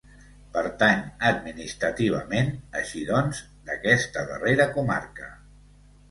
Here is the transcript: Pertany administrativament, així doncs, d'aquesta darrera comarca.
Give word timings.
Pertany 0.53 1.01
administrativament, 1.31 2.49
així 2.79 3.01
doncs, 3.09 3.41
d'aquesta 3.67 4.23
darrera 4.31 4.67
comarca. 4.79 5.29